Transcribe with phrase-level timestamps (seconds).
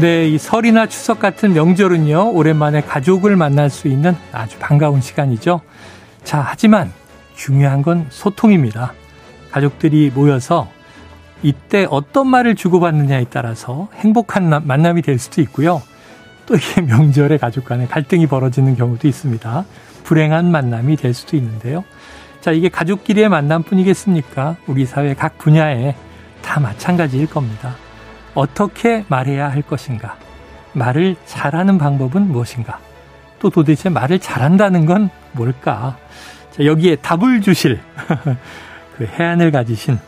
[0.00, 5.60] 네, 이 설이나 추석 같은 명절은요, 오랜만에 가족을 만날 수 있는 아주 반가운 시간이죠.
[6.22, 6.92] 자, 하지만
[7.34, 8.92] 중요한 건 소통입니다.
[9.50, 10.68] 가족들이 모여서
[11.42, 15.82] 이때 어떤 말을 주고받느냐에 따라서 행복한 만남이 될 수도 있고요.
[16.46, 19.64] 또 이게 명절에 가족 간에 갈등이 벌어지는 경우도 있습니다.
[20.04, 21.82] 불행한 만남이 될 수도 있는데요.
[22.40, 24.58] 자, 이게 가족끼리의 만남뿐이겠습니까?
[24.68, 25.96] 우리 사회 각 분야에
[26.40, 27.74] 다 마찬가지일 겁니다.
[28.38, 30.16] 어떻게 말해야 할 것인가?
[30.72, 32.78] 말을 잘하는 방법은 무엇인가?
[33.40, 35.96] 또 도대체 말을 잘한다는 건 뭘까?
[36.52, 37.80] 자, 여기에 답을 주실
[38.96, 39.98] 그 해안을 가지신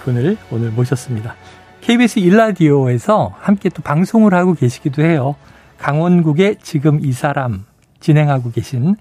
[0.00, 1.36] 분을 오늘 모셨습니다.
[1.80, 5.36] KBS 일라디오에서 함께 또 방송을 하고 계시기도 해요.
[5.78, 7.64] 강원국의 지금 이 사람
[8.00, 8.96] 진행하고 계신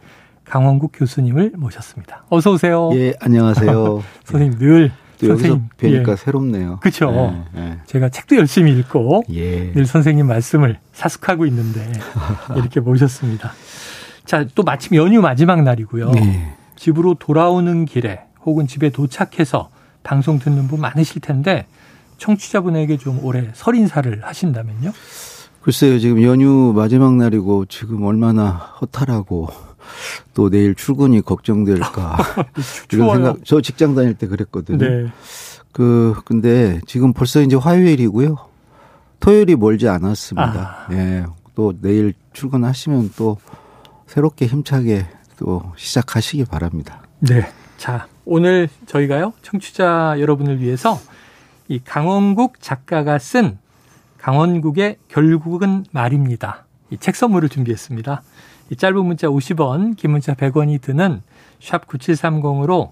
[0.45, 2.23] 강원국 교수님을 모셨습니다.
[2.29, 2.91] 어서 오세요.
[2.93, 4.01] 예, 안녕하세요.
[4.23, 6.15] 선생님 늘또 여기서 뵈니까 예.
[6.15, 6.79] 새롭네요.
[6.81, 7.11] 그렇죠.
[7.11, 7.77] 네, 네.
[7.85, 9.71] 제가 책도 열심히 읽고 예.
[9.73, 11.91] 늘 선생님 말씀을 사숙하고 있는데
[12.55, 13.51] 이렇게 모셨습니다.
[14.25, 16.11] 자, 또 마침 연휴 마지막 날이고요.
[16.11, 16.55] 네.
[16.75, 19.69] 집으로 돌아오는 길에 혹은 집에 도착해서
[20.03, 21.65] 방송 듣는 분 많으실 텐데
[22.17, 24.91] 청취자분에게 좀 올해 설 인사를 하신다면요?
[25.61, 28.49] 글쎄요, 지금 연휴 마지막 날이고 지금 얼마나
[28.81, 29.49] 허탈하고
[30.33, 32.17] 또 내일 출근이 걱정될까
[32.93, 33.37] 이런 생각.
[33.45, 34.77] 저 직장 다닐 때 그랬거든요.
[34.77, 35.07] 네.
[35.71, 38.37] 그 근데 지금 벌써 이제 화요일이고요.
[39.19, 40.85] 토요일이 멀지 않았습니다.
[40.87, 40.93] 아.
[40.93, 41.25] 예.
[41.55, 43.37] 또 내일 출근하시면 또
[44.07, 45.05] 새롭게 힘차게
[45.37, 47.01] 또 시작하시기 바랍니다.
[47.19, 47.47] 네.
[47.77, 49.33] 자, 오늘 저희가요.
[49.41, 50.99] 청취자 여러분을 위해서
[51.67, 53.57] 이 강원국 작가가 쓴
[54.17, 56.65] 강원국의 결국은 말입니다.
[56.91, 58.23] 이 책 선물을 준비했습니다.
[58.71, 61.21] 이 짧은 문자 50원, 긴 문자 100원이 드는
[61.59, 62.91] 샵 9730으로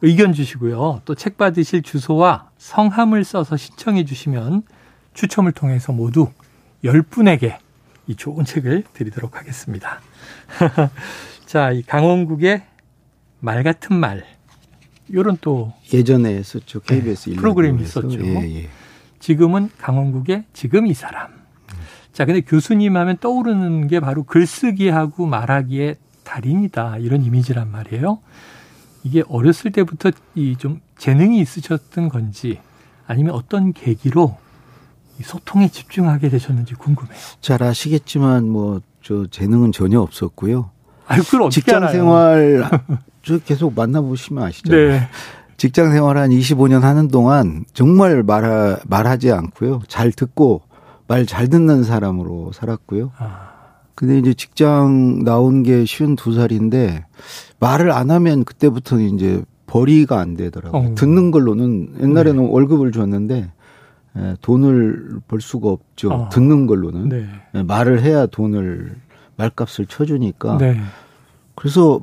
[0.00, 1.02] 의견 주시고요.
[1.04, 4.62] 또 책 받으실 주소와 성함을 써서 신청해 주시면
[5.14, 6.30] 추첨을 통해서 모두
[6.84, 7.58] 10분에게
[8.06, 10.00] 이 좋은 책을 드리도록 하겠습니다.
[11.46, 12.62] 자, 이 강원국의
[13.40, 14.24] 말 같은 말.
[15.12, 16.80] 요런 또 예전에 했었죠.
[16.80, 18.20] KBS 네, 프로그램이 있었죠.
[18.24, 18.68] 예, 예.
[19.18, 21.37] 지금은 강원국의 지금 이 사람.
[22.18, 26.96] 자, 근데 교수님 하면 떠오르는 게 바로 글쓰기하고 말하기의 달인이다.
[26.98, 28.18] 이런 이미지란 말이에요.
[29.04, 32.58] 이게 어렸을 때부터 이 좀 재능이 있으셨던 건지
[33.06, 34.36] 아니면 어떤 계기로
[35.20, 37.16] 이 소통에 집중하게 되셨는지 궁금해요.
[37.40, 40.70] 잘 아시겠지만 뭐 저 재능은 전혀 없었고요.
[41.06, 41.86] 아유, 그걸 직장?
[41.88, 42.68] 생활
[43.22, 44.72] 저 계속 만나보시면 아시죠?
[44.74, 45.08] 네.
[45.56, 49.82] 직장 생활 한 25년 하는 동안 정말 말하, 말하지 않고요.
[49.86, 50.62] 잘 듣고
[51.08, 53.12] 말 잘 듣는 사람으로 살았고요.
[53.18, 53.48] 아.
[53.94, 57.04] 근데 이제 직장 나온 게 쉬운 두 살인데
[57.58, 60.92] 말을 안 하면 그때부터는 이제 벌이가 안 되더라고요.
[60.92, 60.94] 어.
[60.94, 62.48] 듣는 걸로는 옛날에는 네.
[62.50, 63.50] 월급을 줬는데
[64.16, 66.10] 예, 돈을 벌 수가 없죠.
[66.10, 66.28] 어.
[66.28, 67.26] 듣는 걸로는 네.
[67.54, 68.94] 예, 말을 해야 돈을
[69.36, 70.58] 말값을 쳐주니까.
[70.58, 70.80] 네.
[71.54, 72.00] 그래서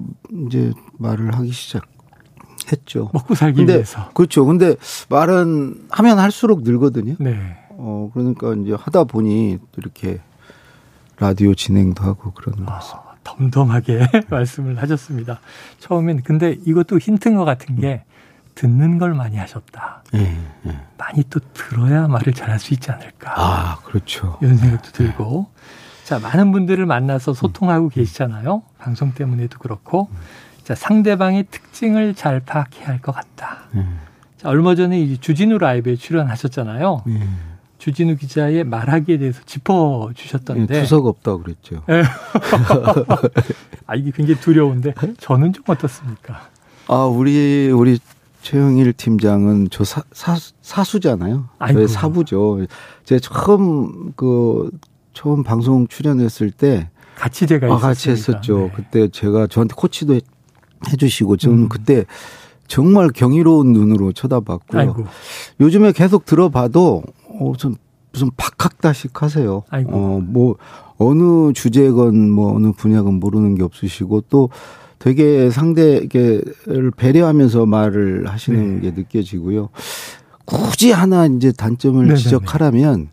[0.47, 3.09] 이제 말을 하기 시작했죠.
[3.13, 4.09] 먹고 살기 근데, 위해서.
[4.13, 4.45] 그렇죠.
[4.45, 4.75] 근데
[5.09, 7.15] 말은 하면 할수록 늘거든요.
[7.19, 7.57] 네.
[7.77, 10.19] 어 그러니까 이제 하다 보니 또 이렇게
[11.19, 13.09] 라디오 진행도 하고 그러는 것 같습니다.
[13.09, 15.39] 아, 덤덤하게 말씀을 하셨습니다.
[15.79, 18.03] 처음엔 근데 이것도 힌트인 것 같은 게
[18.55, 20.03] 듣는 걸 많이 하셨다.
[20.13, 20.79] 네, 네.
[20.97, 23.33] 많이 또 들어야 말을 잘할 수 있지 않을까.
[23.35, 24.37] 아, 그렇죠.
[24.41, 24.93] 이런 생각도 네.
[24.93, 25.47] 들고.
[26.05, 28.61] 자, 많은 분들을 만나서 소통하고 계시잖아요.
[28.77, 30.07] 방송 때문에도 그렇고.
[30.63, 33.63] 자, 상대방의 특징을 잘 파악해야 할 것 같다.
[34.37, 37.03] 자, 얼마 전에 이제 주진우 라이브에 출연하셨잖아요.
[37.85, 40.73] 주진우 기자의 말하기에 대해서 짚어 주셨던데.
[40.73, 41.83] 네, 투석 없다고 그랬죠.
[41.87, 42.01] 네.
[43.85, 46.49] 아, 이게 굉장히 두려운데 저는 좀 어떻습니까?
[46.87, 47.99] 아, 우리, 우리
[48.41, 51.47] 최영일 팀장은 저 사, 사, 사수잖아요.
[51.59, 51.85] 아이고.
[51.85, 52.65] 사부죠.
[53.03, 54.71] 제가 처음 그,
[55.13, 56.89] 처음 방송 출연했을 때.
[57.15, 58.57] 같이 제가 아, 같이 했었죠.
[58.61, 58.71] 네.
[58.75, 60.21] 그때 제가 저한테 코치도 해,
[60.89, 61.69] 해주시고 저는 음.
[61.69, 62.05] 그때
[62.67, 64.81] 정말 경이로운 눈으로 쳐다봤고요.
[64.81, 65.05] 아이고.
[65.59, 67.03] 요즘에 계속 들어봐도
[67.39, 67.75] 어, 좀
[68.11, 69.63] 무슨 박학다식 하세요.
[69.69, 69.91] 아이고.
[69.93, 70.55] 어, 뭐,
[70.97, 74.49] 어느 주제건 뭐 어느 분야건 모르는 게 없으시고 또
[74.99, 78.81] 되게 상대를 배려하면서 말을 하시는 네.
[78.81, 79.69] 게 느껴지고요.
[80.45, 82.17] 굳이 하나 이제 단점을 네네네.
[82.19, 83.09] 지적하라면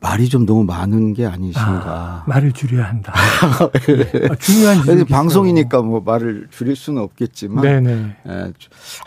[0.00, 1.82] 말이 좀 너무 많은 게 아니신가.
[1.84, 3.12] 아, 말을 줄여야 한다.
[4.30, 8.16] 아, 중요한 지적 방송이니까 뭐 말을 줄일 수는 없겠지만 네네.
[8.26, 8.52] 예, 한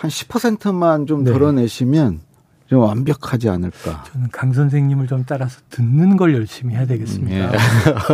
[0.10, 1.32] 10%만 좀 네.
[1.32, 2.20] 덜어내시면
[2.68, 4.04] 좀 완벽하지 않을까.
[4.12, 7.52] 저는 강 선생님을 좀 따라서 듣는 걸 열심히 해야 되겠습니다.
[7.52, 7.58] 네.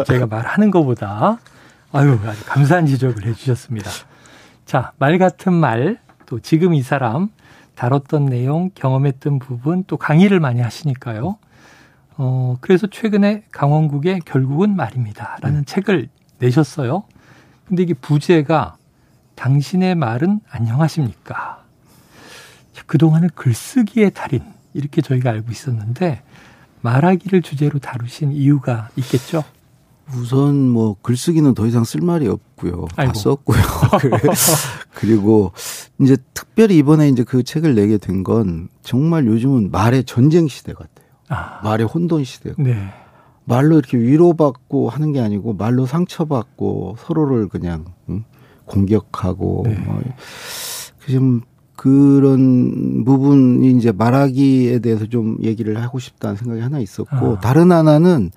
[0.05, 1.39] 제가 말하는 것보다
[1.91, 3.89] 아유 아주 감사한 지적을 해주셨습니다.
[4.65, 7.29] 자, 말 같은 말, 또 지금 이 사람
[7.77, 11.37] 다뤘던 내용, 경험했던 부분, 또 강의를 많이 하시니까요.
[12.17, 15.37] 어, 그래서 최근에 강원국의 결국은 말입니다.
[15.41, 15.65] 라는 음.
[15.65, 16.09] 책을
[16.39, 17.03] 내셨어요.
[17.65, 18.77] 근데 이게 부제가
[19.35, 21.63] 당신의 말은 안녕하십니까?
[22.87, 24.41] 그동안은 글쓰기의 달인,
[24.73, 26.23] 이렇게 저희가 알고 있었는데,
[26.81, 29.43] 말하기를 주제로 다루신 이유가 있겠죠?
[30.15, 32.87] 우선 뭐 글쓰기는 더 이상 쓸 말이 없고요.
[32.95, 33.13] 아이고.
[33.13, 33.57] 다 썼고요.
[34.95, 35.51] 그리고
[35.99, 41.07] 이제 특별히 이번에 이제 그 책을 내게 된 건 정말 요즘은 말의 전쟁 시대 같아요.
[41.29, 41.59] 아.
[41.63, 42.61] 말의 혼돈 시대고.
[42.63, 42.75] 네.
[43.45, 48.23] 말로 이렇게 위로받고 하는 게 아니고 말로 상처받고 서로를 그냥 응?
[48.65, 49.77] 공격하고 네.
[51.07, 51.41] 뭐좀
[51.77, 57.39] 그런 부분이 이제 말하기에 대해서 좀 얘기를 하고 싶다는 생각이 하나 있었고 아.
[57.39, 58.31] 다른 하나는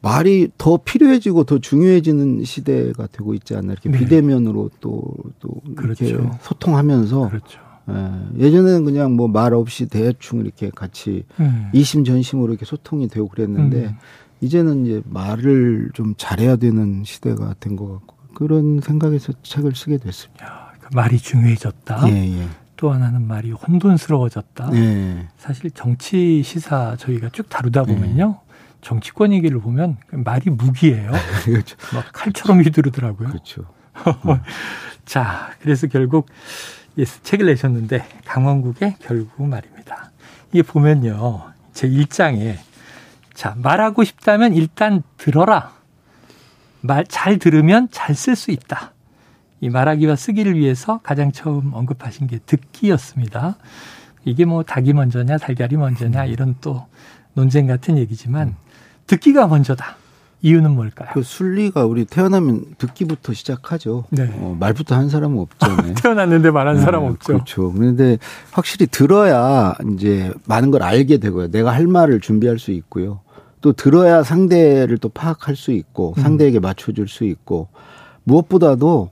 [0.00, 3.98] 말이 더 필요해지고 더 중요해지는 시대가 되고 있지 않나 이렇게 네.
[3.98, 6.04] 비대면으로 또또 그렇죠.
[6.04, 7.60] 이렇게 소통하면서 그렇죠.
[7.90, 11.68] 예, 예전에는 그냥 뭐 말 없이 대충 이렇게 같이 음.
[11.72, 13.96] 이심전심으로 이렇게 소통이 되고 그랬는데 음.
[14.40, 20.44] 이제는 이제 말을 좀 잘해야 되는 시대가 된 것 같고 그런 생각에서 책을 쓰게 됐습니다.
[20.46, 22.08] 야, 그 말이 중요해졌다.
[22.08, 22.46] 예, 예.
[22.76, 24.70] 또 하나는 말이 혼돈스러워졌다.
[24.74, 25.28] 예.
[25.36, 28.38] 사실 정치 시사 저희가 쭉 다루다 보면요.
[28.82, 28.86] 예.
[28.86, 31.12] 정치권 얘기를 보면 말이 무기예요.
[31.44, 31.76] 그렇죠.
[31.94, 33.28] 막 칼처럼 휘두르더라고요.
[33.28, 33.64] 그렇죠.
[35.04, 36.28] 자, 그래서 결국
[36.98, 40.10] 예, 책을 내셨는데 강원국의 결국 말입니다.
[40.52, 41.52] 이게 보면요.
[41.72, 42.56] 제 1장에
[43.34, 45.72] 자, 말하고 싶다면 일단 들어라.
[46.82, 48.92] 말 잘 들으면 잘 쓸 수 있다.
[49.60, 53.56] 이 말하기와 쓰기를 위해서 가장 처음 언급하신 게 듣기였습니다.
[54.24, 56.86] 이게 뭐 닭이 먼저냐 달걀이 먼저냐 이런 또
[57.34, 58.56] 논쟁 같은 얘기지만
[59.06, 59.96] 듣기가 먼저다.
[60.44, 61.10] 이유는 뭘까요?
[61.14, 64.04] 그 순리가 우리 태어나면 듣기부터 시작하죠.
[64.10, 64.28] 네.
[64.38, 65.94] 어, 말부터 한 사람은 없잖아요.
[66.02, 67.32] 태어났는데 말한 네, 사람 없죠.
[67.32, 67.72] 그렇죠.
[67.72, 68.18] 그런데
[68.50, 71.52] 확실히 들어야 이제 많은 걸 알게 되고요.
[71.52, 73.20] 내가 할 말을 준비할 수 있고요.
[73.60, 76.22] 또 들어야 상대를 또 파악할 수 있고 음.
[76.22, 77.68] 상대에게 맞춰줄 수 있고
[78.24, 79.10] 무엇보다도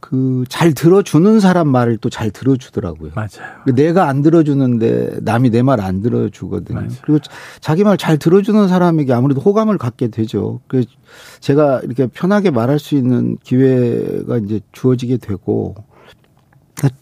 [0.00, 3.12] 그 잘 들어주는 사람 말을 또 잘 들어주더라고요.
[3.14, 3.28] 맞아요.
[3.74, 6.76] 내가 안 들어주는데 남이 내 말 안 들어주거든요.
[6.80, 6.90] 맞아요.
[7.02, 7.20] 그리고
[7.60, 10.60] 자기 말 잘 들어주는 사람에게 아무래도 호감을 갖게 되죠.
[10.68, 10.84] 그
[11.40, 15.74] 제가 이렇게 편하게 말할 수 있는 기회가 이제 주어지게 되고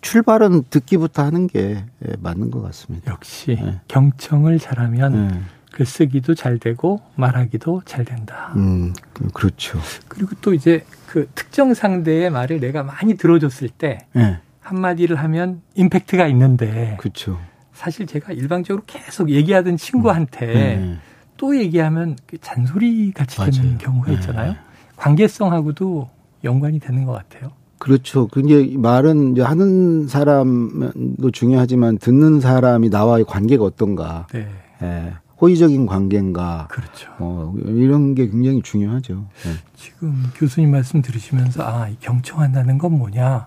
[0.00, 3.12] 출발은 듣기부터 하는 게 예, 맞는 것 같습니다.
[3.12, 3.80] 역시 네.
[3.88, 5.40] 경청을 잘하면 네.
[5.76, 8.54] 글쓰기도 잘 되고 말하기도 잘 된다.
[8.56, 8.94] 음,
[9.34, 9.78] 그렇죠.
[10.08, 14.38] 그리고 또 이제 그 특정 상대의 말을 내가 많이 들어줬을 때 네.
[14.60, 17.38] 한마디를 하면 임팩트가 있는데 그렇죠.
[17.74, 20.96] 사실 제가 일방적으로 계속 얘기하던 친구한테 네.
[21.36, 23.50] 또 얘기하면 그 잔소리 같이 맞아요.
[23.50, 24.14] 되는 경우가 네.
[24.14, 24.52] 있잖아요.
[24.52, 24.58] 네.
[24.96, 26.08] 관계성하고도
[26.44, 27.52] 연관이 되는 것 같아요.
[27.78, 28.28] 그렇죠.
[28.28, 34.26] 그게 말은 이제 하는 사람도 중요하지만 듣는 사람이 나와의 관계가 어떤가.
[34.32, 34.48] 네.
[34.80, 35.12] 예.
[35.40, 36.68] 호의적인 관계인가.
[36.70, 37.10] 그렇죠.
[37.18, 39.26] 어, 이런 게 굉장히 중요하죠.
[39.44, 39.50] 네.
[39.76, 43.46] 지금 교수님 말씀 들으시면서 아, 경청한다는 건 뭐냐.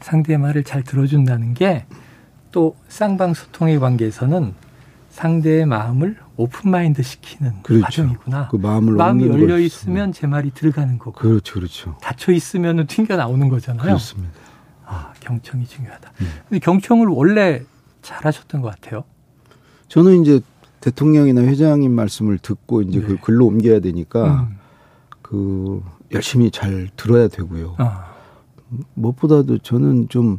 [0.00, 1.84] 상대의 말을 잘 들어준다는 게
[2.50, 4.54] 또 쌍방 소통의 관계에서는
[5.10, 7.84] 상대의 마음을 오픈마인드 시키는 그렇죠.
[7.84, 8.48] 과정이구나.
[8.48, 11.12] 그 마음을 마음이 열려 있으면 제 말이 들어가는 거고.
[11.12, 11.96] 그렇죠, 그렇죠.
[12.00, 13.82] 닫혀 있으면 튕겨 나오는 거잖아요.
[13.82, 14.34] 그렇습니다.
[14.84, 16.12] 아, 경청이 중요하다.
[16.20, 16.26] 음.
[16.48, 17.62] 근데 경청을 원래
[18.02, 19.04] 잘하셨던 것 같아요.
[19.88, 20.40] 저는 이제
[20.90, 23.14] 대통령이나 회장님 말씀을 듣고 이제 그 네.
[23.16, 24.56] 그 글로 옮겨야 되니까 음.
[25.22, 27.74] 그 열심히 잘 들어야 되고요.
[27.78, 28.06] 아.
[28.94, 30.38] 무엇보다도 저는 좀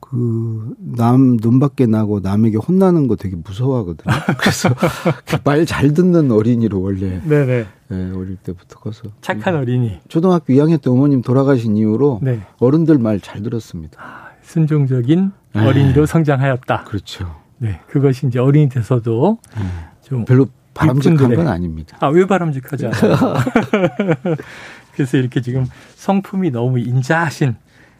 [0.00, 4.12] 그 남 눈 밖에 나고 남에게 혼나는 거 되게 무서워하거든요.
[4.40, 4.68] 그래서
[5.44, 7.66] 말 잘 듣는 어린이로 원래 네네.
[7.88, 10.00] 네, 어릴 때부터 커서 착한 어린이.
[10.08, 12.40] 초등학교 2학년 때 어머님 돌아가신 이후로 네.
[12.58, 14.00] 어른들 말 잘 들었습니다.
[14.02, 15.64] 아, 순종적인 네.
[15.66, 16.84] 어린이로 성장하였다.
[16.84, 17.32] 그렇죠.
[17.62, 19.70] 네, 그것이 이제 어린이 돼서도 음.
[20.02, 21.98] 좀 별로 바람직한 건 아닙니다.
[22.00, 23.16] 아, 왜 바람직하지 않아요?
[24.94, 27.56] 그래서 이렇게 지금 성품이 너무 인자하신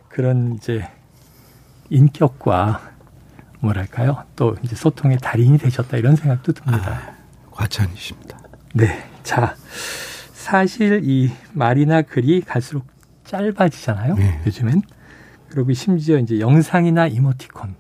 [0.09, 0.89] 그런 이제
[1.91, 2.81] 인격과
[3.61, 4.25] 뭐랄까요?
[4.35, 6.91] 또 이제 소통의 달인이 되셨다 이런 생각도 듭니다.
[6.91, 7.15] 아,
[7.51, 8.39] 과찬이십니다.
[8.75, 9.05] 네.
[9.23, 9.55] 자,
[10.33, 12.87] 사실 이 말이나 글이 갈수록
[13.25, 14.15] 짧아지잖아요.
[14.15, 14.41] 네.
[14.47, 14.83] 요즘엔.
[15.51, 17.75] 그리고 심지어 이제 영상이나 이모티콘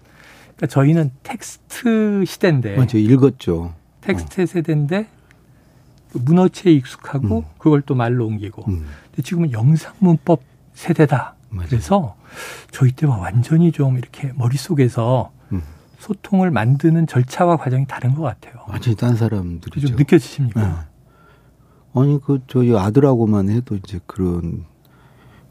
[0.60, 2.76] 그러니까 저희는 텍스트 시대인데.
[2.76, 2.98] 맞죠.
[2.98, 3.74] 읽었죠.
[4.02, 4.46] 텍스트 어.
[4.46, 5.08] 세대인데
[6.12, 7.44] 문어체에 익숙하고 음.
[7.56, 8.64] 그걸 또 말로 옮기고.
[8.68, 8.84] 음.
[9.06, 10.42] 근데 지금은 영상 문법
[10.74, 11.34] 세대다.
[11.48, 11.68] 맞아요.
[11.68, 12.16] 그래서
[12.70, 15.62] 저희 때와 완전히 좀 이렇게 머릿속에서 음.
[15.98, 18.62] 소통을 만드는 절차와 과정이 다른 것 같아요.
[18.68, 19.88] 완전히 딴 사람들이죠.
[19.88, 20.60] 좀 느껴지십니까?
[20.60, 20.74] 네.
[21.94, 24.66] 아니 그 저희 아들하고만 해도 이제 그런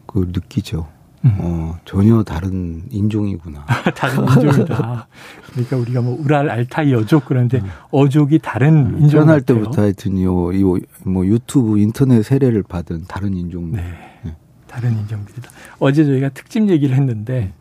[0.06, 0.88] 그 느끼죠.
[1.26, 1.36] 음.
[1.40, 3.66] 어, 전혀 다른 인종이구나.
[3.96, 5.08] 다른 인종이다.
[5.52, 7.70] 그러니까 우리가 뭐 우랄 알타이 어족 그런데 음.
[7.92, 9.10] 어족이 다른 음, 인종.
[9.10, 13.72] 태어날 때부터 하여튼 요, 요, 뭐 유튜브 인터넷 세례를 받은 다른 인종.
[13.72, 13.84] 네.
[14.24, 14.36] 네.
[14.68, 15.50] 다른 인종들이다.
[15.80, 17.52] 어제 저희가 특집 얘기를 했는데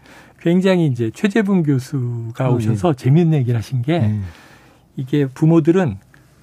[0.41, 2.97] 굉장히 이제 최재분 교수가 아, 오셔서 네.
[2.97, 4.21] 재미있는 얘기를 하신 게 네.
[4.97, 5.97] 이게 부모들은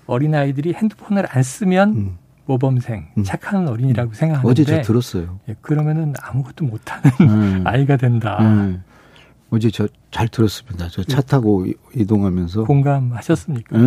[0.08, 2.18] 어린아이들이 핸드폰을 안 쓰면 음.
[2.46, 3.24] 모범생, 음.
[3.24, 5.40] 착한 어린이라고 생각하는데 어제 저 들었어요.
[5.50, 7.64] 예, 그러면은 아무것도 못하는 음.
[7.68, 8.38] 아이가 된다.
[8.42, 8.84] 음.
[9.50, 10.88] 어제 저 잘 들었습니다.
[10.90, 13.78] 저 차 타고 이동하면서 공감하셨습니까?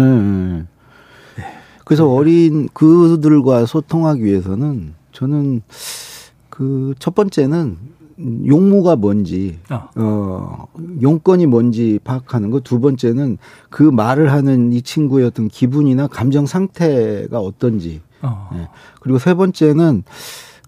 [1.37, 1.45] 네.
[1.87, 5.63] 그래서 어린 그들과 소통하기 위해서는 저는
[6.51, 7.79] 그 첫 번째는
[8.47, 9.89] 용무가 뭔지, 어.
[9.95, 10.67] 어,
[11.01, 12.61] 용건이 뭔지 파악하는 거.
[12.61, 13.39] 두 번째는
[13.71, 18.01] 그 말을 하는 이 친구의 어떤 기분이나 감정 상태가 어떤지.
[18.23, 18.51] 어.
[18.53, 18.69] 네.
[19.01, 20.05] 그리고 세 번째는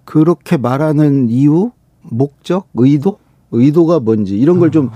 [0.04, 1.71] 그렇게 말하는 이유,
[2.02, 3.19] 목적, 의도,
[3.50, 4.90] 의도가 뭔지 이런 걸좀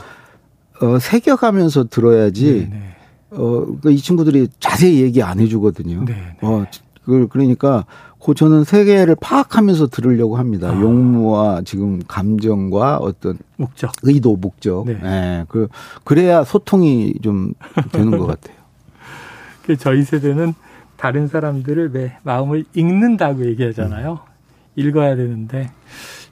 [0.80, 0.86] 어.
[0.86, 2.44] 어, 새겨가면서 들어야지.
[2.44, 2.68] 네네.
[2.68, 2.96] 네.
[3.30, 6.04] 어, 그러니까 이 친구들이 자세히 얘기 안 해주거든요.
[6.04, 6.18] 네네.
[6.20, 6.36] 네.
[6.42, 6.64] 어,
[7.04, 7.84] 그 그러니까
[8.24, 10.70] 그 저는 세계를 파악하면서 들으려고 합니다.
[10.70, 10.80] 아.
[10.80, 14.86] 용무와 지금 감정과 어떤 목적, 의도, 목적.
[14.86, 14.98] 네.
[15.02, 15.44] 네.
[15.48, 15.68] 그
[16.04, 17.52] 그래야 소통이 좀
[17.92, 18.56] 되는 것 같아요.
[19.62, 20.54] 그 저희 세대는
[21.04, 24.12] 다른 사람들을 왜 마음을 읽는다고 얘기하잖아요.
[24.12, 24.18] 음.
[24.74, 25.70] 읽어야 되는데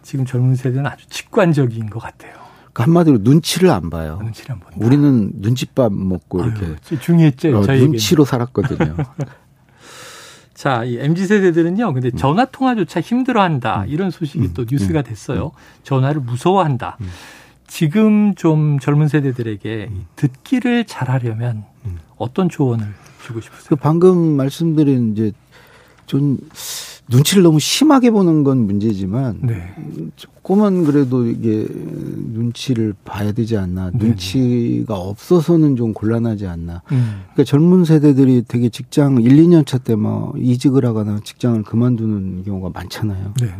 [0.00, 2.32] 지금 젊은 세대는 아주 직관적인 것 같아요.
[2.72, 4.18] 그러니까 한마디로 눈치를 안 봐요.
[4.22, 4.78] 눈치를 안 본다.
[4.80, 7.54] 우리는 눈칫밥 먹고 이렇게 아유, 중요했죠.
[7.54, 8.96] 어, 눈치로 살았거든요.
[10.54, 11.92] 자, 이 MZ 세대들은요.
[11.92, 12.16] 근데 음.
[12.16, 13.82] 전화 통화조차 힘들어한다.
[13.82, 13.88] 음.
[13.88, 14.54] 이런 소식이 음.
[14.54, 15.04] 또 뉴스가 음.
[15.04, 15.48] 됐어요.
[15.48, 15.82] 음.
[15.82, 16.96] 전화를 무서워한다.
[17.02, 17.10] 음.
[17.66, 21.64] 지금 좀 젊은 세대들에게 듣기를 잘하려면
[22.16, 22.86] 어떤 조언을
[23.22, 23.66] 주고 싶으세요?
[23.68, 25.32] 그 방금 말씀드린 이제
[26.06, 26.38] 좀
[27.08, 29.74] 눈치를 너무 심하게 보는 건 문제지만 네.
[30.16, 37.22] 조금은 그래도 이게 눈치를 봐야 되지 않나 네 눈치가 없어서는 좀 곤란하지 않나 음.
[37.32, 43.34] 그러니까 젊은 세대들이 되게 직장 1, 2년 차때뭐 이직을 하거나 직장을 그만두는 경우가 많잖아요.
[43.34, 43.52] 네네.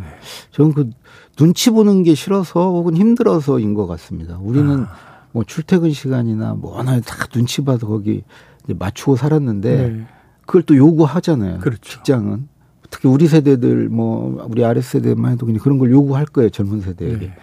[0.53, 0.91] 저는 그
[1.37, 4.39] 눈치 보는 게 싫어서 혹은 힘들어서인 것 같습니다.
[4.39, 5.13] 우리는 아.
[5.33, 8.23] 뭐 출퇴근 시간이나 뭐 하나 다 눈치 봐서 거기
[8.69, 10.07] 맞추고 살았는데 네.
[10.47, 11.59] 그걸 또 요구하잖아요.
[11.61, 11.81] 그렇죠.
[11.81, 12.49] 직장은
[12.91, 17.27] 특히 우리 세대들 뭐 우리 아래 세대만 해도 그냥 그런 걸 요구할 거예요 젊은 세대에게.
[17.27, 17.35] 네.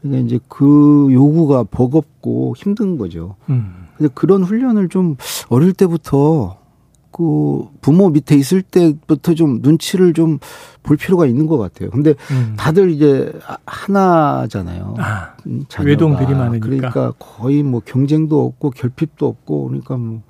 [0.00, 3.36] 그러니까 이제 그 요구가 버겁고 힘든 거죠.
[3.48, 3.86] 음.
[3.96, 5.16] 근데 그런 훈련을 좀
[5.48, 6.58] 어릴 때부터
[7.12, 10.38] 그 부모 밑에 있을 때부터 좀 눈치를 좀
[10.84, 11.90] 볼 필요가 있는 것 같아요.
[11.90, 12.54] 근데 음.
[12.56, 13.32] 다들 이제
[13.66, 14.94] 하나잖아요.
[14.98, 15.34] 아,
[15.82, 16.66] 외동들이 많으니까.
[16.66, 20.22] 그러니까 거의 뭐 경쟁도 없고 결핍도 없고 그러니까 뭐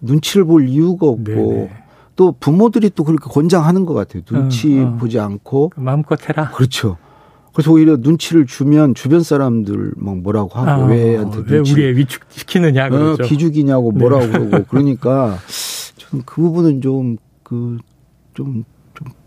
[0.00, 1.70] 눈치를 볼 이유가 없고 네네.
[2.16, 4.22] 또 부모들이 또 그렇게 권장하는 것 같아요.
[4.24, 4.96] 눈치 어, 어.
[4.96, 6.50] 보지 않고 마음껏 해라.
[6.50, 6.96] 그렇죠.
[7.52, 12.86] 그래서 오히려 눈치를 주면 주변 사람들 막 뭐라고 하고 아, 왜 한테 왜 우리의 위축시키느냐
[12.86, 13.22] 어, 그러죠.
[13.22, 13.98] 어, 기죽이냐고 네.
[13.98, 14.32] 뭐라고 네.
[14.38, 15.38] 그러고 그러니까
[15.96, 17.16] 저는 그 부분은 좀
[17.48, 17.78] 그
[18.34, 18.64] 좀좀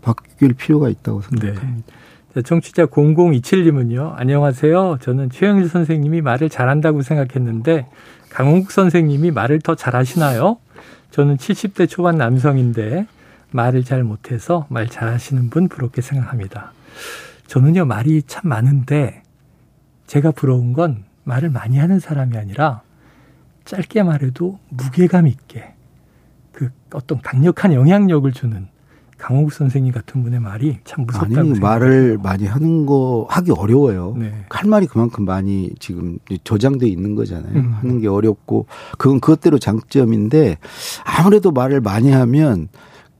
[0.00, 1.92] 바뀔 필요가 있다고 생각합니다.
[2.34, 2.42] 네.
[2.42, 4.14] 청취자 0027님은요.
[4.16, 4.98] 안녕하세요.
[5.02, 7.88] 저는 최영일 선생님이 말을 잘한다고 생각했는데
[8.32, 10.56] 강홍국 선생님이 말을 더 잘하시나요?
[11.10, 13.06] 저는 70대 초반 남성인데
[13.50, 16.72] 말을 잘 못해서 말 잘하시는 분 부럽게 생각합니다.
[17.46, 19.22] 저는요 말이 참 많은데
[20.06, 22.80] 제가 부러운 건 말을 많이 하는 사람이 아니라
[23.66, 25.74] 짧게 말해도 무게감 있게
[26.52, 28.66] 그 어떤 강력한 영향력을 주는
[29.22, 34.16] 강호국 선생님 같은 분의 말이 참 무섭다고 아니, 말을 많이 하는 거 하기 어려워요.
[34.18, 34.32] 네.
[34.50, 37.54] 할 말이 그만큼 많이 지금 저장돼 있는 거잖아요.
[37.54, 37.72] 음.
[37.72, 38.66] 하는 게 어렵고
[38.98, 40.58] 그건 그것대로 장점인데
[41.04, 42.66] 아무래도 말을 많이 하면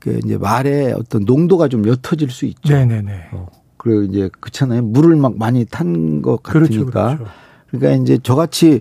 [0.00, 2.74] 그 이제 말의 어떤 농도가 좀 옅어질 수 있죠.
[2.74, 3.28] 네네네.
[3.32, 3.46] 어.
[3.76, 4.82] 그리고 이제 그렇잖아요.
[4.82, 6.66] 물을 막 많이 탄 것 같으니까.
[6.66, 7.24] 그렇죠, 그렇죠.
[7.70, 8.80] 그러니까 이제 저같이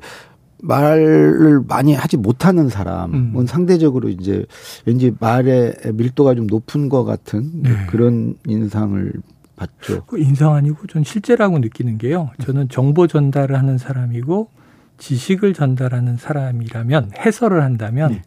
[0.62, 3.46] 말을 많이 하지 못하는 사람은 음.
[3.48, 4.46] 상대적으로 이제
[4.86, 7.72] 왠지 말의 밀도가 좀 높은 것 같은 네.
[7.88, 9.14] 그런 인상을
[9.56, 10.06] 받죠.
[10.06, 12.32] 그 인상 아니고 전 실제라고 느끼는 게요.
[12.42, 14.50] 저는 정보 전달을 하는 사람이고
[14.98, 18.22] 지식을 전달하는 사람이라면 해설을 한다면 네.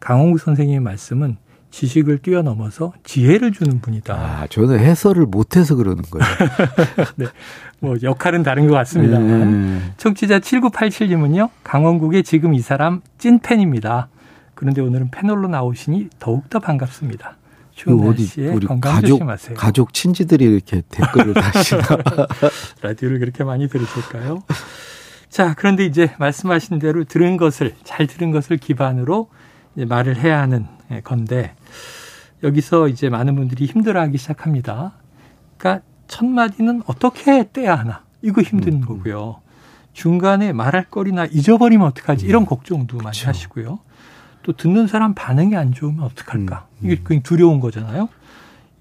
[0.00, 1.36] 강홍구 선생님의 말씀은
[1.70, 4.14] 지식을 뛰어넘어서 지혜를 주는 분이다.
[4.14, 6.26] 아, 저는 해설을 못해서 그러는 거예요.
[7.16, 7.26] 네.
[7.80, 9.78] 뭐 역할은 다른 것 같습니다만.
[9.78, 9.92] 네.
[9.96, 11.50] 청취자 7987님은요.
[11.64, 14.08] 강원국의 지금 이 사람 찐팬입니다.
[14.54, 17.36] 그런데 오늘은 패널로 나오시니 더욱더 반갑습니다.
[17.78, 19.56] 추운 그 날씨에 우리 건강 가족, 조심하세요.
[19.56, 21.82] 가족 친지들이 이렇게 댓글을 다시나
[22.82, 24.42] 라디오를 그렇게 많이 들으실까요?
[25.28, 29.28] 자, 그런데 이제 말씀하신 대로 들은 것을 잘 들은 것을 기반으로
[29.74, 30.66] 말을 해야 하는
[31.04, 31.54] 건데
[32.42, 34.92] 여기서 이제 많은 분들이 힘들어하기 시작합니다.
[35.56, 38.86] 그러니까 첫 마디는 어떻게 떼야 하나 이거 힘든 음, 음.
[38.86, 39.40] 거고요.
[39.92, 42.46] 중간에 말할 거리나 잊어버리면 어떡하지 이런 음.
[42.46, 43.28] 걱정도 많이 그렇죠.
[43.28, 43.78] 하시고요.
[44.42, 48.08] 또 듣는 사람 반응이 안 좋으면 어떡할까 이게 굉장히 두려운 거잖아요.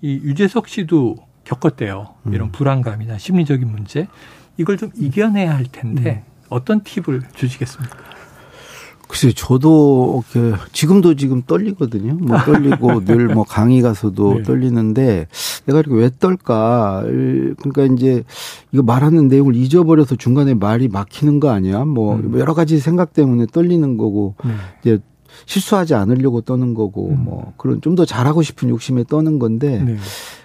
[0.01, 2.13] 이 유재석 씨도 겪었대요.
[2.31, 4.07] 이런 불안감이나 심리적인 문제
[4.57, 7.97] 이걸 좀 이겨내야 할 텐데 어떤 팁을 주시겠습니까?
[9.07, 12.15] 글쎄, 저도 그 지금도 지금 떨리거든요.
[12.15, 14.43] 뭐 떨리고 늘 뭐 강의 가서도 네.
[14.43, 15.27] 떨리는데
[15.65, 17.03] 내가 이렇게 왜 떨까?
[17.05, 18.23] 그러니까 이제
[18.71, 21.85] 이거 말하는 내용을 잊어버려서 중간에 말이 막히는 거 아니야?
[21.85, 22.37] 뭐 음.
[22.37, 24.51] 여러 가지 생각 때문에 떨리는 거고 네.
[24.81, 24.99] 이제
[25.45, 27.23] 실수하지 않으려고 떠는 거고 음.
[27.23, 29.97] 뭐 그런 좀 더 잘하고 싶은 욕심에 떠는 건데 네.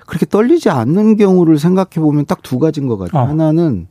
[0.07, 3.23] 그렇게 떨리지 않는 경우를 생각해 보면 딱 두 가지인 것 같아요.
[3.25, 3.26] 어.
[3.28, 3.87] 하나는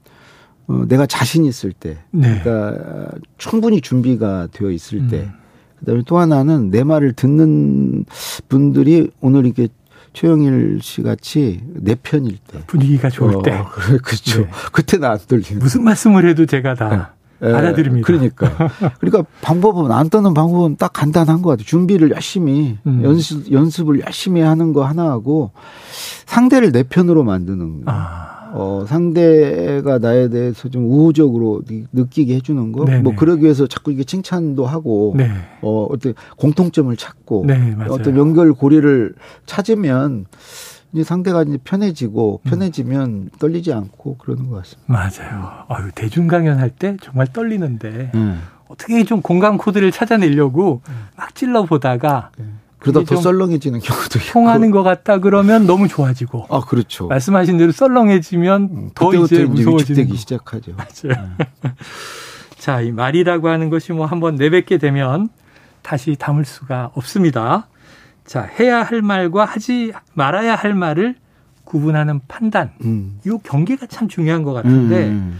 [0.72, 2.40] 어, 내가 자신 있을 때, 네.
[2.42, 5.32] 그러니까 충분히 준비가 되어 있을 때, 음.
[5.80, 8.06] 그다음에 또 하나는 내 말을 듣는
[8.48, 9.68] 분들이 오늘 이렇게
[10.14, 13.64] 최영일 씨 같이 내 편일 때 분위기가 좋을 어, 때
[14.04, 14.42] 그렇죠.
[14.42, 14.50] 네.
[14.72, 17.54] 그때는 안 떨리는 무슨 말씀을 해도 제가 다 네.
[17.54, 18.06] 알아드립니다.
[18.06, 18.52] 그러니까
[19.00, 21.66] 그러니까 방법은 안 떠는 방법은 딱 간단한 것 같아요.
[21.66, 23.04] 준비를 열심히 음.
[23.04, 25.52] 연습 연습을 열심히 하는 거 하나 하고
[26.26, 27.92] 상대를 내 편으로 만드는 거.
[27.92, 28.41] 아.
[28.54, 32.86] 어, 상대가 나에 대해서 좀 우호적으로 느끼게 해주는 거.
[32.86, 33.02] 네네.
[33.02, 35.30] 뭐 그러기 위해서 자꾸 이게 칭찬도 하고, 네.
[35.62, 39.14] 어, 어떤 공통점을 찾고, 네, 어떤 연결 고리를
[39.46, 40.26] 찾으면
[40.94, 42.50] 이제 상대가 이제 편해지고 음.
[42.50, 43.30] 편해지면 음.
[43.40, 44.92] 떨리지 않고 그러는 것 같습니다.
[44.92, 45.50] 맞아요.
[45.70, 48.42] 아유, 대중 강연할 때 정말 떨리는데 음.
[48.68, 50.94] 어떻게 좀 공감 코드를 찾아내려고 음.
[51.16, 52.46] 막 찔러 보다가 네.
[52.82, 54.32] 그러다 더 썰렁해지는 경우도 있고.
[54.32, 56.48] 통하는 것 같다 그러면 너무 좋아지고.
[56.50, 57.08] 아, 그렇죠.
[57.08, 60.74] 말씀하신 대로 썰렁해지면 음, 더 이제 무서워지기 시작하죠.
[60.76, 61.30] 맞아요.
[61.38, 61.46] 네.
[62.58, 65.30] 자, 이 말이라고 하는 것이 뭐 한번 내뱉게 되면
[65.84, 67.68] 다시 담을 수가 없습니다.
[68.26, 71.16] 자, 해야 할 말과 하지 말아야 할 말을
[71.64, 72.72] 구분하는 판단.
[72.84, 73.20] 음.
[73.26, 75.40] 이 경계가 참 중요한 것 같은데 음.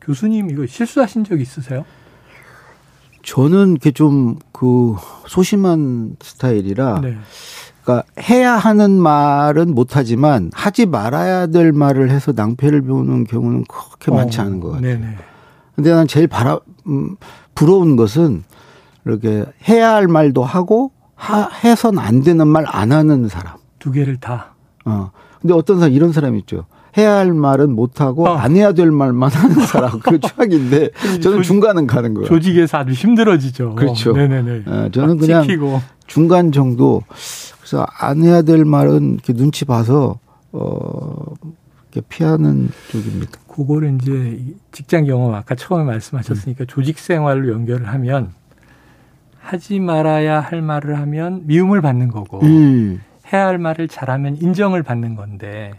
[0.00, 1.84] 교수님 이거 실수하신 적 있으세요?
[3.22, 4.94] 저는 이렇게 좀 그
[5.26, 7.16] 소심한 스타일이라 네.
[7.82, 14.16] 그러니까 해야 하는 말은 못하지만 하지 말아야 될 말을 해서 낭패를 보는 경우는 그렇게 어,
[14.16, 14.98] 많지 않은 것 같아요.
[14.98, 15.16] 네네.
[15.76, 17.16] 근데 난 제일 바라 음,
[17.54, 18.44] 부러운 것은
[19.06, 23.56] 이렇게 해야 할 말도 하고 하, 해선 안 되는 말 안 하는 사람.
[23.78, 24.52] 두 개를 다.
[24.84, 25.10] 어.
[25.40, 26.66] 근데 어떤 사람 이런 사람 있죠.
[26.96, 28.34] 해야 할 말은 못하고 어.
[28.34, 32.26] 안 해야 될 말만 하는 사람 그 최악인데 저는 중간은 가는 거예요.
[32.26, 33.74] 조직에서 아주 힘들어지죠.
[33.76, 34.12] 그렇죠.
[34.12, 34.62] 네네네.
[34.66, 35.80] 어, 저는 그냥 지키고.
[36.06, 37.02] 중간 정도
[37.60, 40.18] 그래서 안 해야 될 말은 이렇게 눈치 봐서
[40.52, 41.34] 어
[42.08, 43.38] 피하는 쪽입니다.
[43.48, 46.66] 그거를 이제 직장 경험 아까 처음에 말씀하셨으니까 음.
[46.66, 48.32] 조직 생활로 연결을 하면
[49.40, 53.00] 하지 말아야 할 말을 하면 미움을 받는 거고 음.
[53.32, 55.72] 해야 할 말을 잘하면 인정을 받는 건데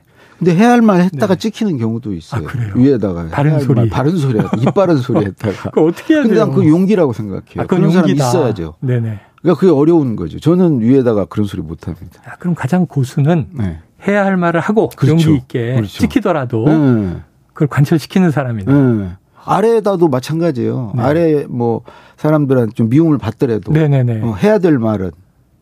[0.43, 1.39] 근데 해야 할 말 했다가 네.
[1.39, 2.47] 찍히는 경우도 있어요.
[2.47, 5.69] 아, 위에다가 바른 소리, 말, 바른 소리, 이빠른 소리 했다가.
[5.69, 6.33] 그 어떻게 해야 돼요?
[6.33, 7.43] 근데 난그 용기라고 생각해요.
[7.59, 8.25] 아, 그런 용기다.
[8.25, 8.73] 사람 있어야죠.
[8.79, 9.19] 네네.
[9.39, 10.39] 그러니까 그게 어려운 거죠.
[10.39, 12.21] 저는 위에다가 그런 소리 못 합니다.
[12.25, 13.77] 아, 그럼 가장 고수는 네.
[14.07, 15.29] 해야 할 말을 하고 그렇죠.
[15.29, 15.99] 용기 있게 그렇죠.
[15.99, 17.17] 찍히더라도 네.
[17.53, 18.71] 그걸 관철시키는 사람이다.
[18.73, 19.09] 네.
[19.45, 20.93] 아래에다도 마찬가지예요.
[20.95, 21.01] 네.
[21.03, 21.81] 아래 뭐
[22.17, 24.21] 사람들한테 좀 미움을 받더라도 네네네.
[24.23, 25.11] 어, 해야 될 말은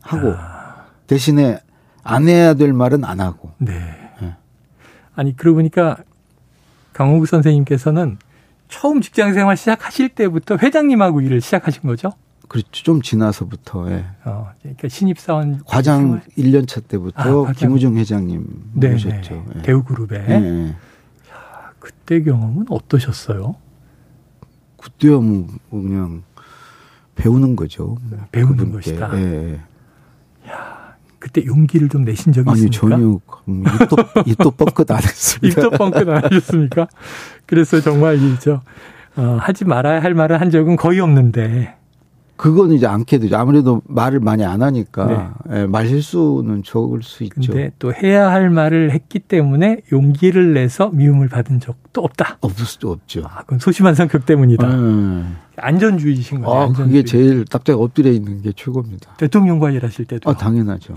[0.02, 0.86] 하고 아.
[1.08, 1.60] 대신에
[2.02, 3.52] 안 해야 될 말은 안 하고.
[3.58, 3.74] 네.
[5.20, 5.98] 아니 그러고 보니까
[6.94, 8.20] 강호국 선생님께서는
[8.70, 12.14] 처음 직장 생활 시작하실 때부터 회장님하고 일을 시작하신 거죠?
[12.48, 12.70] 그렇죠.
[12.72, 14.06] 좀 지나서부터, 예.
[14.24, 15.64] 어, 그러니까 신입사원.
[15.66, 19.34] 과장 1년 차 때부터 아, 김우중 회장님 네, 모셨죠.
[19.34, 19.44] 네.
[19.58, 19.62] 예.
[19.62, 20.26] 대우그룹에.
[20.30, 20.70] 예.
[20.70, 23.56] 야, 그때 경험은 어떠셨어요?
[24.78, 26.24] 그때야 뭐 그냥
[27.16, 27.98] 배우는 거죠.
[28.32, 28.72] 배우는.
[28.72, 29.20] 것이다.
[29.20, 29.60] 예.
[31.20, 31.22] 예.
[31.22, 32.98] 그때 용기를 좀 내신 적이 아니, 있습니까?
[32.98, 35.62] 전혀 입도 입도 뻥끗 안 했습니다.
[35.62, 36.88] 입도 뻥끗 안 하셨습니까?
[37.46, 38.62] 그래서 정말 이죠
[39.16, 41.76] 어, 하지 말아야 할 말을 한 적은 거의 없는데
[42.40, 43.36] 그건 이제 않게 되죠.
[43.36, 45.06] 아무래도 말을 많이 안 하니까
[45.50, 45.60] 네.
[45.60, 47.52] 예, 말 실수는 적을 수 있죠.
[47.52, 52.38] 근데 또 해야 할 말을 했기 때문에 용기를 내서 미움을 받은 적도 없다.
[52.40, 53.24] 없을 수도 없죠.
[53.26, 54.66] 아, 그건 소심한 성격 때문이다.
[54.70, 55.36] 음.
[55.58, 56.58] 안전주의신 거예요.
[56.58, 56.88] 아, 안전주의.
[56.88, 59.16] 그게 제일 납작 엎드려 있는 게 최고입니다.
[59.18, 60.30] 대통령과 일하실 때도.
[60.30, 60.94] 아, 당연하죠.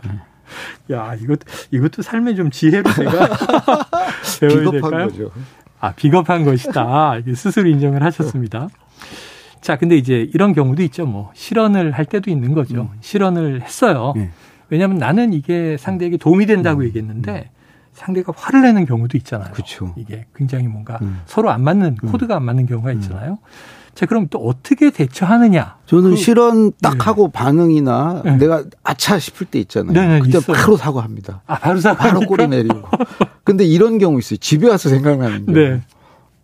[0.90, 3.28] 야, 이것 이것도 삶의 좀 지혜로 제가
[4.40, 5.08] 배워야 될까요?
[5.08, 5.30] 거죠.
[5.78, 7.16] 아, 비겁한 것이다.
[7.34, 8.68] 스스로 인정을 하셨습니다.
[9.60, 11.06] 자, 근데 이제 이런 경우도 있죠.
[11.06, 12.82] 뭐 실언을 할 때도 있는 거죠.
[12.92, 12.98] 음.
[13.00, 14.12] 실언을 했어요.
[14.16, 14.30] 네.
[14.70, 16.86] 왜냐하면 나는 이게 상대에게 도움이 된다고 음.
[16.86, 17.50] 얘기했는데
[17.92, 19.52] 상대가 화를 내는 경우도 있잖아요.
[19.52, 19.94] 그렇죠.
[19.96, 21.20] 이게 굉장히 뭔가 음.
[21.26, 22.10] 서로 안 맞는 음.
[22.10, 23.00] 코드가 안 맞는 경우가 음.
[23.00, 23.38] 있잖아요.
[23.94, 25.78] 자, 그럼 또 어떻게 대처하느냐?
[25.86, 26.98] 저는 그, 실언 딱 네.
[27.00, 28.36] 하고 반응이나 네.
[28.36, 29.92] 내가 아차 싶을 때 있잖아요.
[29.92, 30.56] 네네, 그때 있어요.
[30.56, 31.42] 바로 사과합니다.
[31.48, 31.98] 아, 바로 사과.
[31.98, 32.82] 바로 꼬리 내리고.
[33.42, 34.36] 근데 이런 경우 있어요.
[34.36, 35.52] 집에 와서 생각나는 게.
[35.52, 35.82] 네.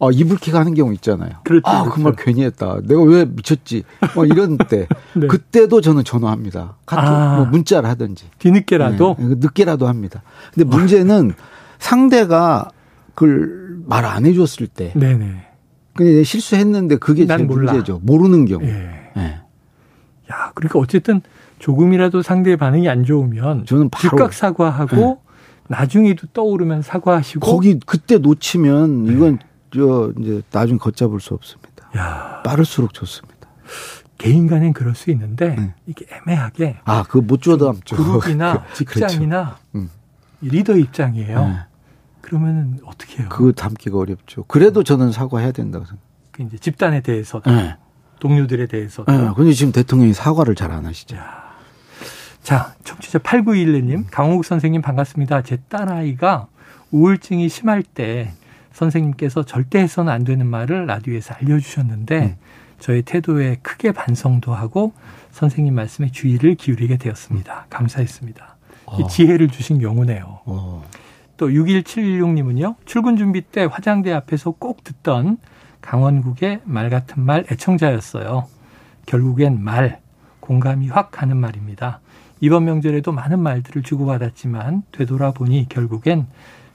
[0.05, 1.31] 어, 이불킥 하는 경우 있잖아요.
[1.45, 1.63] 그렇죠.
[1.67, 1.95] 아, 그렇죠.
[1.97, 2.79] 그말 괜히 했다.
[2.85, 3.85] 내가 왜 미쳤지?
[4.15, 4.87] 뭐 이런 때.
[5.17, 5.27] 네.
[5.27, 6.77] 그때도 저는 전화합니다.
[6.85, 8.27] 카톡, 아, 뭐 문자를 하든지.
[8.39, 9.17] 뒤늦게라도?
[9.19, 10.23] 네, 늦게라도 합니다.
[10.53, 11.33] 근데 문제는
[11.79, 12.69] 상대가
[13.15, 14.93] 그걸 말 안 해줬을 때.
[14.95, 15.47] 네네.
[15.95, 18.01] 근데 실수했는데 그게 제 문제죠.
[18.03, 18.65] 모르는 경우.
[18.65, 19.11] 예.
[19.17, 19.41] 네.
[20.33, 21.21] 야, 그러니까 어쨌든
[21.59, 25.17] 조금이라도 상대의 반응이 안 좋으면 저는 바로 즉각 사과하고 네.
[25.69, 29.13] 나중에도 떠오르면 사과하시고 거기 그때 놓치면 네.
[29.13, 29.39] 이건
[29.75, 31.89] 저 이제 나중에 걷잡을 수 없습니다.
[31.97, 32.43] 야.
[32.45, 33.35] 빠를수록 좋습니다.
[34.19, 35.75] 개인 간엔 그럴 수 있는데 네.
[35.87, 37.97] 이게 애매하게 아, 그못 줘담죠.
[37.97, 39.59] 그룹이나 그, 직장이나 그렇죠.
[39.75, 39.91] 음.
[40.41, 41.49] 리더 입장이에요.
[41.49, 41.59] 네.
[42.21, 43.29] 그러면 어떻게 해요?
[43.31, 44.45] 그 담기가 어렵죠.
[44.45, 46.05] 그래도 저는 사과해야 된다고 생각해요.
[46.31, 47.77] 그 이제 집단에 대해서 네.
[48.21, 49.05] 동료들에 대해서.
[49.07, 49.31] 네.
[49.37, 51.17] 근데 지금 대통령이 사과를 잘 안 하시죠.
[52.43, 55.43] 자, 청취자 8911님, 강호국 선생님 반갑습니다.
[55.43, 56.47] 제 딸아이가
[56.91, 58.33] 우울증이 심할 때
[58.75, 62.37] 선생님께서 절대 해서는 안 되는 말을 라디오에서 알려주셨는데 음.
[62.81, 64.93] 저의 태도에 크게 반성도 하고
[65.31, 67.67] 선생님 말씀에 주의를 기울이게 되었습니다.
[67.71, 68.57] 감사했습니다.
[68.87, 68.99] 어.
[69.01, 70.41] 이 지혜를 주신 경우네요.
[70.45, 70.85] 어.
[71.37, 72.77] 또 61716님은요.
[72.85, 75.39] 출근 준비 때 화장대 앞에서 꼭 듣던
[75.81, 78.47] 강원국의 말 같은 말 애청자였어요.
[79.07, 80.01] 결국엔 말,
[80.41, 82.01] 공감이 확 가는 말입니다.
[82.41, 86.27] 이번 명절에도 많은 말들을 주고받았지만 되돌아보니 결국엔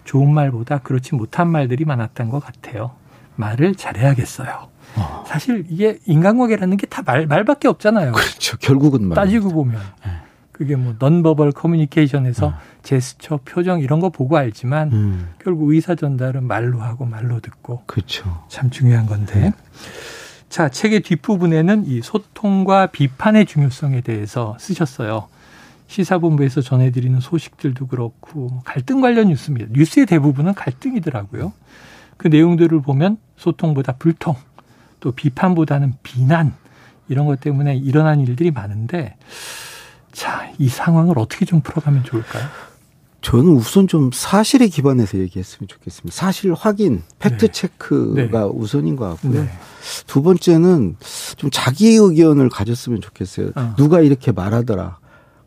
[0.06, 2.92] 좋은 말보다 그렇지 못한 말들이 많았던 것 같아요.
[3.36, 4.68] 말을 잘해야겠어요.
[4.96, 5.24] 어.
[5.28, 8.12] 사실 이게 인간관계라는 게 다 말, 말밖에 없잖아요.
[8.14, 8.58] 그렇죠.
[8.58, 9.16] 결국은 말.
[9.16, 9.80] 따지고 보면.
[10.06, 10.12] 네.
[10.52, 12.54] 그게 뭐 넌버벌 커뮤니케이션에서 어.
[12.84, 15.30] 제스처, 표정 이런 거 보고 알지만 음.
[15.42, 17.84] 결국 의사 전달은 말로 하고 말로 듣고.
[17.86, 18.44] 그렇죠.
[18.50, 19.40] 참 중요한 건데.
[19.40, 19.54] 네.
[20.50, 25.28] 자, 책의 뒷부분에는 이 소통과 비판의 중요성에 대해서 쓰셨어요.
[25.90, 29.68] 시사본부에서 전해드리는 소식들도 그렇고 갈등 관련 뉴스입니다.
[29.72, 31.52] 뉴스의 대부분은 갈등이더라고요.
[32.16, 34.36] 그 내용들을 보면 소통보다 불통,
[35.00, 36.54] 또 비판보다는 비난
[37.08, 39.16] 이런 것 때문에 일어난 일들이 많은데
[40.12, 42.44] 자, 이 상황을 어떻게 좀 풀어가면 좋을까요?
[43.22, 46.16] 저는 우선 좀 사실에 기반해서 얘기했으면 좋겠습니다.
[46.16, 47.52] 사실 확인, 팩트 네.
[47.52, 48.50] 체크가 네.
[48.54, 49.44] 우선인 것 같고요.
[49.44, 49.50] 네.
[50.08, 50.98] 두 번째는
[51.36, 53.52] 좀 자기 의견을 가졌으면 좋겠어요.
[53.56, 53.74] 어.
[53.76, 54.99] 누가 이렇게 말하더라.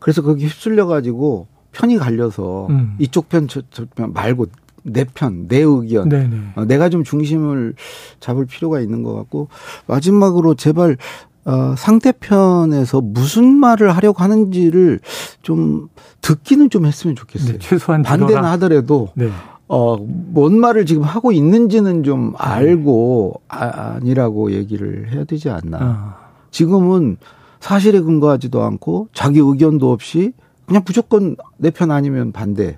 [0.03, 2.95] 그래서 거기 휩쓸려 가지고 편이 갈려서 음.
[2.99, 4.47] 이쪽 편, 저쪽 편 말고
[4.83, 6.09] 내 편, 내 의견.
[6.09, 6.37] 네네.
[6.55, 7.73] 어, 내가 좀 중심을
[8.19, 9.47] 잡을 필요가 있는 것 같고
[9.87, 10.97] 마지막으로 제발
[11.45, 14.99] 어, 상대편에서 무슨 말을 하려고 하는지를
[15.41, 15.87] 좀
[16.19, 17.53] 듣기는 좀 했으면 좋겠어요.
[17.53, 19.29] 네, 최소한 반대는 하더라도 네.
[19.69, 22.37] 어, 뭔 말을 지금 하고 있는지는 좀 네.
[22.39, 25.77] 알고 아, 아니라고 얘기를 해야 되지 않나.
[25.79, 26.15] 아.
[26.51, 27.15] 지금은
[27.63, 30.33] 사실에 근거하지도 않고 자기 의견도 없이
[30.65, 32.77] 그냥 무조건 내 편 아니면 반대.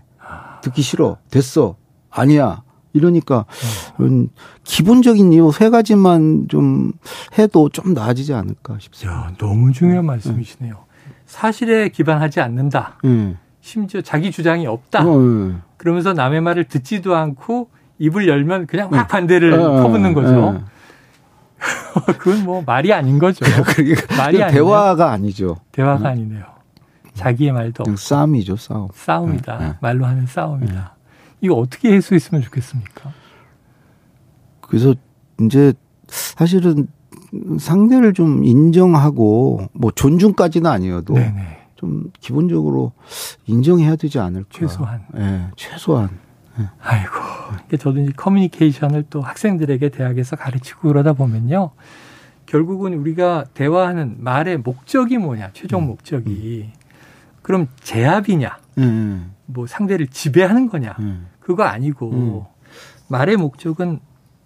[0.61, 1.17] 듣기 싫어.
[1.31, 1.75] 됐어.
[2.11, 2.61] 아니야.
[2.93, 3.45] 이러니까
[3.99, 4.29] 음.
[4.63, 6.93] 기본적인 이유 세 가지만 좀
[7.37, 9.19] 해도 좀 나아지지 않을까 싶습니다.
[9.21, 10.75] 야, 너무 중요한 말씀이시네요.
[11.25, 12.99] 사실에 기반하지 않는다.
[13.05, 13.37] 음.
[13.61, 15.03] 심지어 자기 주장이 없다.
[15.03, 15.61] 어, 음.
[15.77, 20.63] 그러면서 남의 말을 듣지도 않고 입을 열면 그냥 막 반대를 어, 퍼붓는 거죠.
[22.19, 23.45] 그건 뭐 말이 아닌 거죠.
[23.65, 25.57] 그러니까 말이 아니 대화가 아니죠.
[25.71, 26.43] 대화가 아니네요.
[27.13, 27.95] 자기의 말도 없고.
[27.95, 28.89] 싸움이죠, 싸움.
[28.93, 29.57] 싸움이다.
[29.57, 29.73] 네, 네.
[29.81, 30.95] 말로 하는 싸움이다.
[31.41, 33.11] 이거 어떻게 해소했으면 좋겠습니까?
[34.61, 34.93] 그래서
[35.41, 35.73] 이제
[36.07, 36.87] 사실은
[37.59, 41.67] 상대를 좀 인정하고 뭐 존중까지는 아니어도 네네.
[41.75, 42.93] 좀 기본적으로
[43.45, 44.49] 인정해야 되지 않을까.
[44.51, 45.05] 최소한.
[45.15, 46.09] 예, 네, 최소한.
[46.57, 46.65] 네.
[46.81, 47.11] 아이고.
[47.47, 51.71] 그러니까 저도 이제 커뮤니케이션을 또 학생들에게 대학에서 가르치고 그러다 보면요.
[52.45, 55.87] 결국은 우리가 대화하는 말의 목적이 뭐냐, 최종 음.
[55.87, 56.71] 목적이.
[56.71, 56.79] 음.
[57.41, 59.33] 그럼 제압이냐, 음.
[59.45, 60.95] 뭐 상대를 지배하는 거냐.
[60.99, 61.27] 음.
[61.39, 62.41] 그거 아니고 음.
[63.07, 63.99] 말의 목적은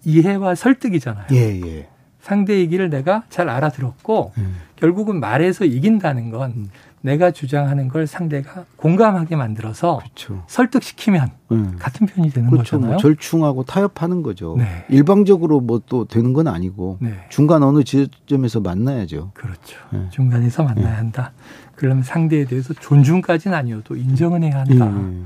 [0.04, 1.26] 이해와 설득이잖아요.
[1.32, 1.88] 예, 예.
[2.30, 4.54] 상대 얘기를 내가 잘 알아들었고 음.
[4.76, 6.70] 결국은 말해서 이긴다는 건 음.
[7.00, 10.44] 내가 주장하는 걸 상대가 공감하게 만들어서 그렇죠.
[10.46, 11.56] 설득시키면 네.
[11.80, 12.76] 같은 편이 되는 그렇죠.
[12.78, 12.90] 뭐 거잖아요.
[12.92, 14.54] 뭐 절충하고 타협하는 거죠.
[14.56, 14.84] 네.
[14.88, 17.26] 일방적으로 뭐 또 되는 건 아니고 네.
[17.30, 19.32] 중간 어느 지점에서 만나야죠.
[19.34, 19.76] 그렇죠.
[19.90, 20.06] 네.
[20.10, 20.92] 중간에서 만나야 네.
[20.92, 21.32] 한다.
[21.74, 24.86] 그러면 상대에 대해서 존중까지는 아니어도 인정은 해야 한다.
[24.86, 25.22] 네.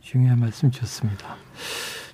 [0.00, 1.36] 중요한 말씀 주셨습니다.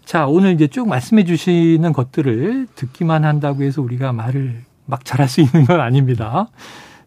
[0.05, 5.41] 자, 오늘 이제 쭉 말씀해 주시는 것들을 듣기만 한다고 해서 우리가 말을 막 잘할 수
[5.41, 6.49] 있는 건 아닙니다.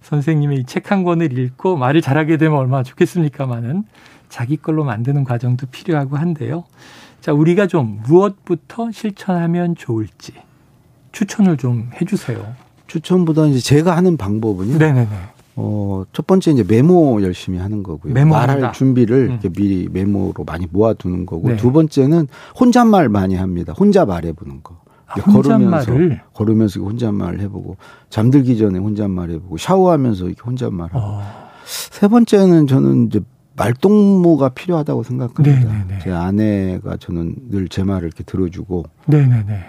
[0.01, 3.83] 선생님의 이 책 한 권을 읽고 말을 잘하게 되면 얼마나 좋겠습니까마는
[4.29, 6.63] 자기 걸로 만드는 과정도 필요하고 한데요.
[7.21, 10.33] 자, 우리가 좀 무엇부터 실천하면 좋을지
[11.11, 12.55] 추천을 좀 해주세요.
[12.87, 14.77] 추천보다 이제 제가 하는 방법은요.
[14.77, 15.07] 네네네.
[15.59, 18.13] 어, 첫 번째 이제 메모 열심히 하는 거고요.
[18.13, 18.53] 메모한다.
[18.55, 19.31] 말할 준비를 음.
[19.31, 21.49] 이렇게 미리 메모로 많이 모아두는 거고.
[21.49, 21.57] 네.
[21.57, 22.27] 두 번째는
[22.59, 23.73] 혼잣말 많이 합니다.
[23.77, 24.77] 혼자 말해보는 거.
[25.07, 25.93] 걸으면서
[26.33, 27.77] 걸으면서 혼잣말 해보고
[28.09, 31.21] 잠들기 전에 혼잣말 해보고 샤워하면서 이렇게 혼잣말하고 어.
[31.65, 33.21] 세 번째는 저는 이제
[33.55, 35.59] 말동무가 필요하다고 생각합니다.
[35.59, 35.85] 네네네.
[35.87, 35.99] 네, 네.
[36.03, 39.59] 제 아내가 저는 늘 제 말을 이렇게 들어주고 네네네.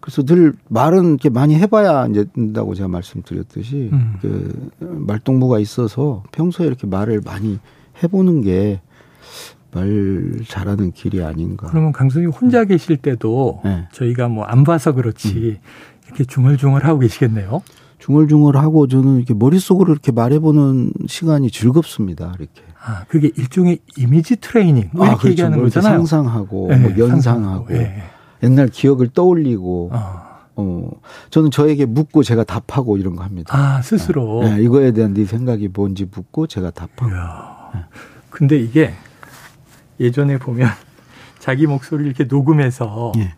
[0.00, 4.16] 네, 그래서 늘 말은 이렇게 많이 해봐야 이제 된다고 제가 말씀드렸듯이 음.
[4.20, 7.58] 그 말동무가 있어서 평소에 이렇게 말을 많이
[8.02, 8.80] 해보는 게
[9.72, 11.68] 말 잘하는 길이 아닌가.
[11.68, 13.86] 그러면 강수님 혼자 계실 때도 네.
[13.92, 15.68] 저희가 뭐 안 봐서 그렇지 음.
[16.06, 17.62] 이렇게 중얼중얼 하고 계시겠네요.
[17.98, 22.34] 중얼중얼 하고 저는 이렇게 머릿속으로 이렇게 말해보는 시간이 즐겁습니다.
[22.38, 22.62] 이렇게.
[22.82, 24.90] 아, 그게 일종의 이미지 트레이닝.
[24.92, 25.30] 뭐 아, 이렇게 그렇죠.
[25.32, 25.98] 얘기하는 뭐 거잖아요.
[25.98, 28.02] 상상하고, 네, 뭐 연상하고, 네.
[28.42, 30.30] 옛날 기억을 떠올리고, 어.
[30.56, 30.90] 어,
[31.30, 33.56] 저는 저에게 묻고 제가 답하고 이런 거 합니다.
[33.56, 34.42] 아, 스스로?
[34.42, 37.10] 네, 이거에 대한 네 생각이 뭔지 묻고 제가 답하고.
[37.74, 37.84] 네.
[38.30, 38.92] 근데 이게
[39.98, 40.68] 예전에 보면
[41.38, 43.34] 자기 목소리를 이렇게 녹음해서 예.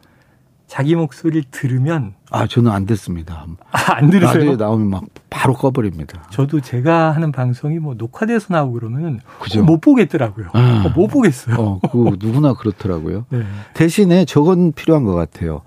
[0.73, 3.45] 자기 목소리를 들으면 아 저는 안 됐습니다.
[3.73, 4.39] 아, 안 들으세요?
[4.39, 6.23] 라디오에 나오면 막 바로 꺼버립니다.
[6.31, 9.63] 저도 제가 하는 방송이 뭐 녹화돼서 나오고 그러면 그죠?
[9.63, 10.47] 못 보겠더라고요.
[10.55, 11.57] 아, 어, 못 보겠어요.
[11.59, 13.27] 어, 그 누구나 그렇더라고요.
[13.29, 13.43] 네.
[13.75, 15.61] 대신에 저건 필요한 것 같아요.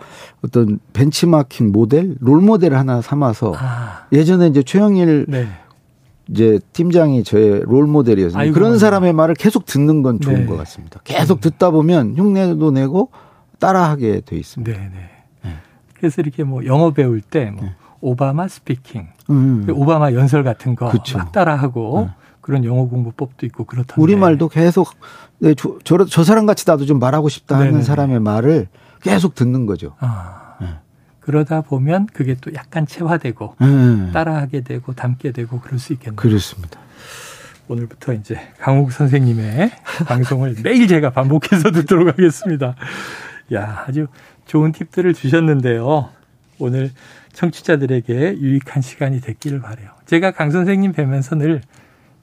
[0.44, 4.06] 어떤 벤치마킹 모델, 롤 모델 하나 삼아서 아.
[4.12, 5.48] 예전에 이제 최영일 네.
[6.30, 10.46] 이제 팀장이 저의 롤 모델이어서 그런 사람의 말을 계속 듣는 건 좋은 네.
[10.48, 11.00] 것 같습니다.
[11.04, 13.12] 계속 듣다 보면 흉내도 내고
[13.60, 14.72] 따라하게 돼 있습니다.
[14.78, 15.10] 네, 네.
[15.44, 15.56] 네.
[15.94, 17.76] 그래서 이렇게 뭐 영어 배울 때뭐 네.
[18.02, 19.66] 오바마 스피킹, 음.
[19.70, 22.14] 오바마 연설 같은 거 막 따라하고 네.
[22.42, 24.00] 그런 영어 공부법도 있고 그렇던데.
[24.02, 24.90] 우리 말도 계속
[25.40, 27.84] 네, 저, 저, 저 사람 같이 나도 좀 말하고 싶다 하는 네네.
[27.84, 28.68] 사람의 말을
[29.02, 29.96] 계속 듣는 거죠.
[30.00, 30.44] 아.
[31.22, 34.12] 그러다 보면 그게 또 약간 체화되고 음.
[34.14, 36.18] 따라하게 되고 담게 되고 그럴 수 있겠네요.
[36.18, 36.80] 그렇습니다.
[37.68, 39.72] 오늘부터 이제 강욱 선생님의
[40.06, 42.76] 방송을 매일 제가 반복해서 듣도록 하겠습니다.
[43.54, 44.08] 야, 아주
[44.46, 46.10] 좋은 팁들을 주셨는데요.
[46.60, 46.92] 오늘
[47.34, 49.90] 청취자들에게 유익한 시간이 됐기를 바래요.
[50.06, 51.62] 제가 강 선생님 뵈면서 늘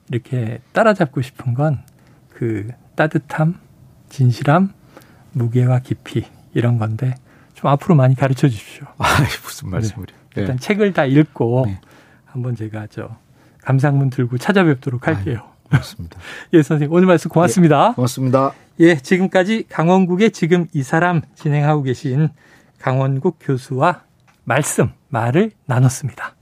[0.09, 1.83] 이렇게 따라잡고 싶은 건
[2.33, 3.59] 그 따뜻함,
[4.09, 4.73] 진실함,
[5.31, 7.15] 무게와 깊이 이런 건데
[7.53, 8.85] 좀 앞으로 많이 가르쳐 주십시오.
[8.97, 9.05] 아,
[9.43, 10.07] 무슨 말씀을요?
[10.35, 10.41] 네.
[10.41, 10.61] 일단 네.
[10.61, 11.79] 책을 다 읽고 네.
[12.25, 13.15] 한번 제가 저
[13.61, 15.49] 감상문 들고 찾아뵙도록 할게요.
[15.69, 16.19] 고맙습니다.
[16.53, 17.89] 예, 선생님 오늘 말씀 고맙습니다.
[17.89, 18.53] 네, 고맙습니다.
[18.79, 22.29] 예, 지금까지 강원국의 지금 이 사람 진행하고 계신
[22.79, 24.03] 강원국 교수와
[24.45, 26.35] 말씀, 말을 나눴습니다.